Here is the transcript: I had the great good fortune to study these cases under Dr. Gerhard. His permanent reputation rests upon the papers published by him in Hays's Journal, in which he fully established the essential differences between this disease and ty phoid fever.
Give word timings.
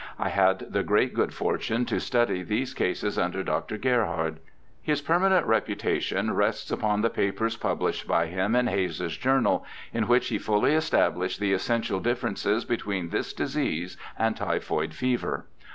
I 0.17 0.29
had 0.29 0.65
the 0.73 0.81
great 0.81 1.13
good 1.13 1.31
fortune 1.31 1.85
to 1.85 1.99
study 1.99 2.41
these 2.41 2.73
cases 2.73 3.19
under 3.19 3.43
Dr. 3.43 3.77
Gerhard. 3.77 4.39
His 4.81 4.99
permanent 4.99 5.45
reputation 5.45 6.33
rests 6.33 6.71
upon 6.71 7.01
the 7.01 7.11
papers 7.11 7.55
published 7.55 8.07
by 8.07 8.25
him 8.25 8.55
in 8.55 8.65
Hays's 8.65 9.15
Journal, 9.15 9.63
in 9.93 10.07
which 10.07 10.29
he 10.29 10.39
fully 10.39 10.73
established 10.73 11.39
the 11.39 11.53
essential 11.53 11.99
differences 11.99 12.65
between 12.65 13.09
this 13.09 13.31
disease 13.31 13.95
and 14.17 14.35
ty 14.35 14.57
phoid 14.57 14.95
fever. 14.95 15.45